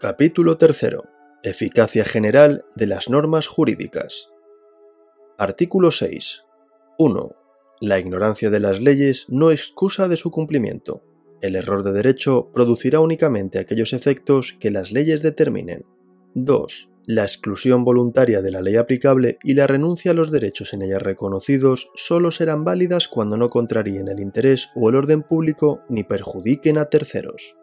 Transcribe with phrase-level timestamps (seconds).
[0.00, 0.90] Capítulo 3.
[1.42, 4.28] Eficacia general de las normas jurídicas.
[5.36, 6.44] Artículo 6.
[6.98, 7.36] 1.
[7.80, 11.02] La ignorancia de las leyes no excusa de su cumplimiento.
[11.40, 15.84] El error de derecho producirá únicamente aquellos efectos que las leyes determinen.
[16.36, 16.92] 2.
[17.06, 21.00] La exclusión voluntaria de la ley aplicable y la renuncia a los derechos en ella
[21.00, 26.78] reconocidos solo serán válidas cuando no contraríen el interés o el orden público ni perjudiquen
[26.78, 27.56] a terceros.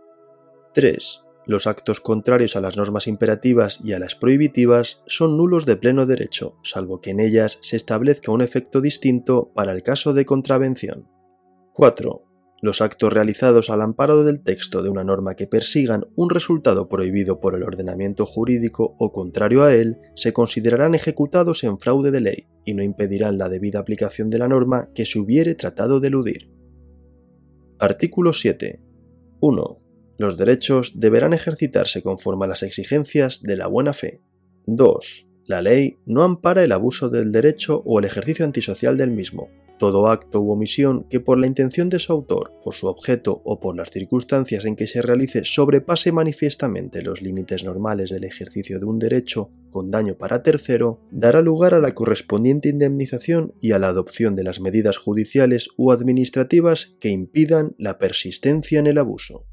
[0.73, 5.77] 3 los actos contrarios a las normas imperativas y a las prohibitivas son nulos de
[5.77, 10.25] pleno derecho, salvo que en ellas se establezca un efecto distinto para el caso de
[10.25, 11.07] contravención.
[11.73, 12.23] 4.
[12.61, 17.39] Los actos realizados al amparo del texto de una norma que persigan un resultado prohibido
[17.39, 22.47] por el ordenamiento jurídico o contrario a él se considerarán ejecutados en fraude de ley
[22.63, 26.49] y no impedirán la debida aplicación de la norma que se hubiere tratado de eludir.
[27.77, 28.79] Artículo 7.
[29.41, 29.84] 1.
[30.17, 34.21] Los derechos deberán ejercitarse conforme a las exigencias de la buena fe.
[34.65, 35.27] 2.
[35.45, 39.49] La ley no ampara el abuso del derecho o el ejercicio antisocial del mismo.
[39.77, 43.59] Todo acto u omisión que por la intención de su autor, por su objeto o
[43.59, 48.85] por las circunstancias en que se realice sobrepase manifiestamente los límites normales del ejercicio de
[48.85, 53.89] un derecho con daño para tercero, dará lugar a la correspondiente indemnización y a la
[53.89, 59.45] adopción de las medidas judiciales u administrativas que impidan la persistencia en el abuso.